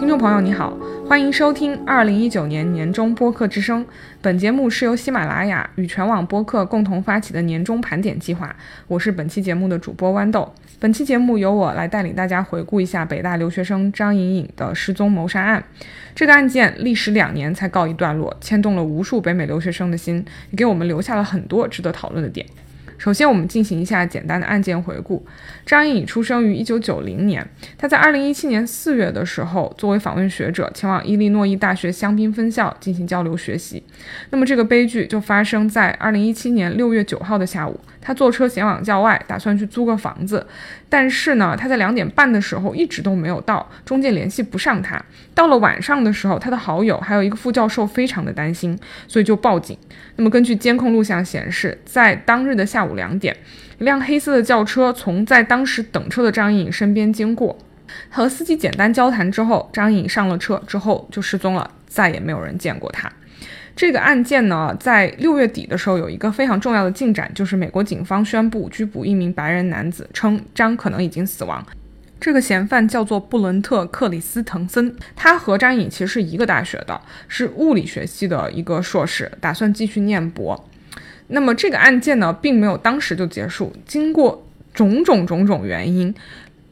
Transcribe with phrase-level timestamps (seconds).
[0.00, 0.74] 听众朋友，你好，
[1.06, 3.84] 欢迎收听二零一九年年终播客之声。
[4.22, 8.56] 本节目是由喜马拉雅与全网播客共同发起的年终盘点计划。
[8.88, 10.50] 我是本期节目的主播豌豆。
[10.78, 15.62] 本期节目由我来带领大家回顾一下北大留学生张颖颖的失踪谋杀案。
[16.14, 22.46] 这个案件历时两年才告一段落，牵动了无数北美留学生的心，也给我们留下了很多值得讨论的点。
[23.00, 25.24] 首先，我们进行一下简单的案件回顾。
[25.64, 33.82] 张颖出生于一九九零年，她在二零一七年四月的时候，作为访问学者前往伊利诺伊大学香槟分校进行交流学习。
[34.28, 37.80] 那么，这个悲剧就发生在二零一七年六月九号的下午。
[38.02, 40.46] 她坐车前往校外，打算去租个房子，
[40.88, 45.02] 但是呢，她在两点半的时候一直都没有到，中介联系不上她。
[45.34, 49.76] 到了晚上的时候，她的好友还有一个副教授非常的担心，所以就报警。
[50.16, 53.36] 那么，根据监控录像显示，在当日的下午两点，
[53.78, 57.58] 一辆黑色的轿车从在当时等车的张颖身边经过，
[58.08, 63.10] 和司机简单交谈之后，张颖上了车之后就失踪了，再也没有人见过她。
[63.76, 71.64] 这个案件呢，在六月底的时候有一个非常重要的进展，就是美国警方宣布拘捕一名白人男子，称张可能已经死亡。
[72.20, 80.68] 这个嫌犯叫做布伦特·克里斯滕森，他和张颖其实是一个大学的，是物理学系的一个硕士，打算继续念博。
[81.30, 86.14] 那么这个案件呢，并没有当时就结束，经过种种种种原因，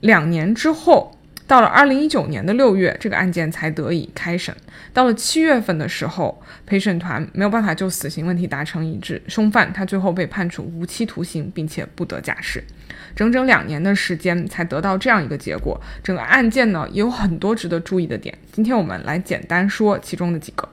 [0.00, 1.10] 两年之后。
[1.46, 4.56] 到了二零一九年的六月，这个案件才得以开审。
[4.94, 12.64] 到了七月份的时候，陪审团没有办法就死刑问题达成一致，凶犯他最后被判处无期徒刑，并且不得假释。
[13.14, 15.78] 整整两年的时间才得到这样一个结果。
[16.02, 18.34] 整个案件呢，也有很多值得注意的点。
[18.50, 20.66] 今天我们来简单说其中的几个。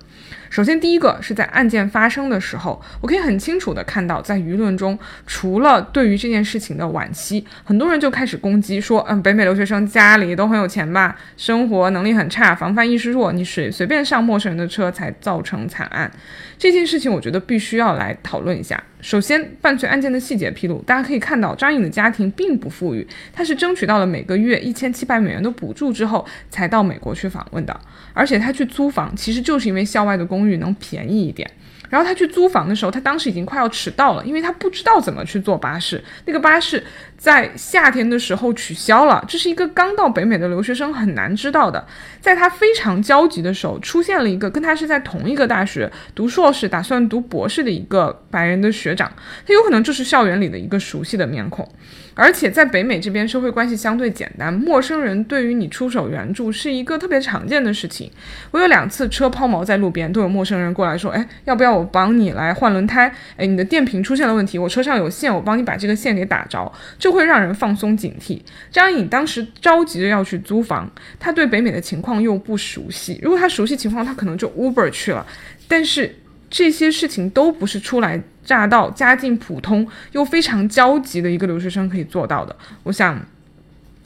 [0.52, 16.11] 首先，第一个是在案件发生的时候，我可以很清楚的看到，在舆论中，除了对于这件事情的惋惜，很多人就开始攻击说，嗯，北美留学生家里都很有钱吧，生活能力很差，防范意识弱，你随随便上陌生人的车才造成惨案。
[16.60, 18.84] 这件事情，我觉得必须要来讨论一下。
[19.02, 27.78] 首先，犯罪案件的细节披露，大家可以看到张颖的家庭并不富裕，她是争取到了每个月一千七百美元的补助之后才到美国去访问的，
[28.14, 31.50] 而且她去租房，其实就是因为校外的公寓能便宜一点。
[31.92, 36.04] 然后他去租房的时候，他当时已经快要迟到了，因为他不知道怎么去坐巴士。
[36.26, 36.84] 那个巴士
[37.18, 41.86] 在夏天的时候取消了，这是一个刚到北美的留学生很难知道的。
[42.20, 49.12] 在他非常焦急的时候，出现了一个跟他是在同一个大学读硕士、打算读博士的一个白人的学长，
[49.46, 51.68] 他有可能就是校园里的一个熟悉的面孔。
[52.14, 58.11] 而且在北美这边，社会关系相对简单，陌生人对于你出手援助是一个特别常见的事情。
[58.52, 63.14] 我有两次车抛锚在路边，都有陌生人过来说：“哎，要不要我帮你来换轮胎？
[63.38, 68.42] 哎，你的电瓶出现了问题，我车上有线，我帮你把这个线给打着，就会让人放松警惕。”
[68.72, 75.26] 张颖当时着急着要去租房，他对北美的情况又不熟悉，如果他熟悉情况，他可能就 Uber 去了。
[75.67, 76.14] 但是
[76.52, 78.22] 这些事情都不是初来。
[78.44, 82.56] 乍到、家境普通又非常焦急的一个留学生可以做到的。
[82.82, 83.23] 我想，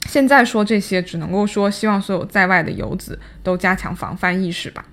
[0.06, 4.84] 现在说这些，只能够说希望所有在外的游子都加强防范意识吧。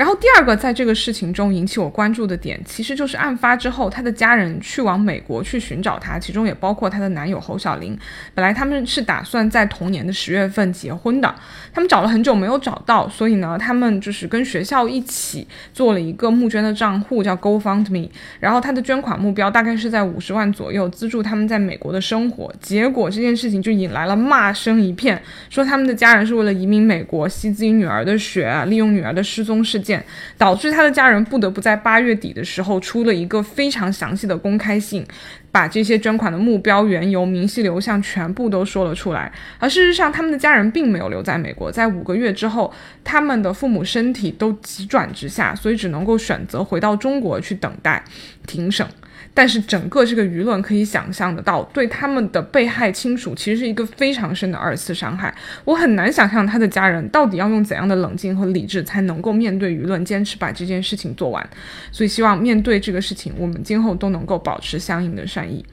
[0.00, 7.94] 然后第二个在这个事情中引起我关注的点，其实就是案发之后，她的家人去往美国去寻找她，其中也包括她的男友侯小林。
[8.34, 11.34] 本来他们是打算在同年的十月份结婚的，
[11.74, 18.08] 他们找了很久没有找到，所以呢，他们就是跟学校一起做了一个募捐的账户，叫 GoFundMe。
[18.38, 22.50] 然后他的捐款目标大概是在五十万左右，资助他们在美国的生活。
[22.58, 29.78] 结果这件事情就引来了骂声一片，说他们的家人是为了移民美国，吸自己女儿的血，利用女儿的失踪事。
[29.78, 29.89] 件
[30.36, 35.06] 导致他的家人不得不在八月底的时候出了一个非常详细的公开信，
[35.52, 39.32] 把这些捐款的目标、缘由、明细流向全部都说了出来。
[39.58, 48.04] 而事实上，他们的家人并没有留在美国，在五个月之后，他们的父母身体都急转直下，所以只能够选择回到中国去等待
[48.46, 48.86] 庭审。
[49.32, 55.34] 但是整个这个舆论可以想象得到，对他们的被害亲属其实是一个非常深的二次伤害。
[55.64, 61.48] 我很难想象他的家人到底要用怎样的冷静和理智才能够面对舆论，坚持把这件事情做完。
[61.92, 65.64] 所以希望面对这个事情，我们今后都能够保持相应的善意。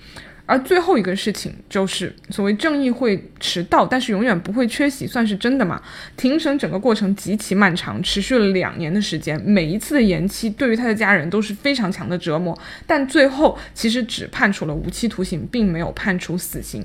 [0.47, 5.79] 而最后一个事情就是，所谓正义会迟到，但是永远不会缺席，算是真的吗？
[6.15, 12.57] 庭审整个过程极其漫长，持续了两年的时间，每一次的延期对于他的家人都是非常强的折磨，
[12.87, 16.83] 但最后其实只判处了无期徒刑，并没有判处死刑。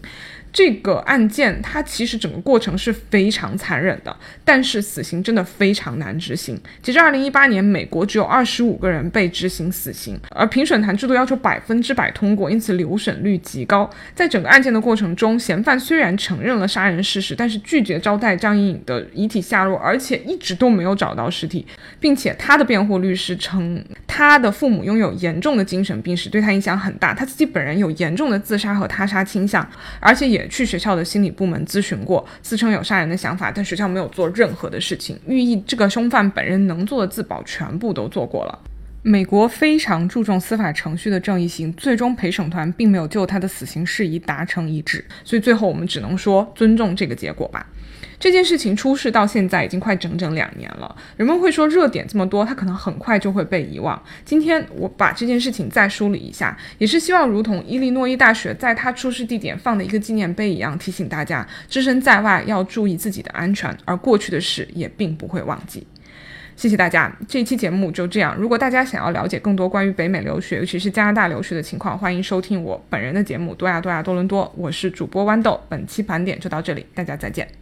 [0.53, 6.61] 这个案件它其实整个过程是非常残忍的，但是死刑真的非常难执行。
[6.83, 13.65] 截至二零一八年，美国只有二十五个人被执行死刑，而评审团制度要求百分之百通过，因此留审率极。
[13.65, 13.89] 高。
[14.15, 21.67] 在整个案件的过程中，嫌犯虽然承认了杀人事实，但是拒绝招待张颖颖的遗体下落，而且一直都没有找到尸体，
[22.01, 29.67] 并且他的辩护律师称，他的父母拥有严重的精神病史，对他影响很大，他自己本人有严重的自杀和他杀倾向，
[30.01, 38.59] 而且也去学校的心理部门咨询过，自称有杀人的想法，但学校没有做任何的事情，寓意这个凶犯本人能做的自保全部都做过了。
[39.05, 47.67] 美国非常注重司法程序的正义性，最终陪审团并没有就他的死刑事宜达成一致，所以最后我们只能说尊重这个结果吧。
[48.21, 54.01] 这件事情出事到现在已经快整整两年了，人们会说热点这么多，它可能很快就会被遗忘。
[54.25, 65.85] 今天我把这件事情再梳理一下，也是希望如同伊利诺伊大学在他出事地点放的一个纪念碑一样，提醒大家置身在外要注意自己的安全，而过去的事也并不会忘记。
[66.57, 68.37] 谢谢大家，这期节目就这样。
[68.37, 75.61] 如果大家想要了解更多关于北美留学，尤其是加拿大留学的情况，欢迎收听我本人的节目《多亚多亚多伦多》，我是主播豌豆。
[75.69, 77.62] 本期盘点就到这里，大家再见。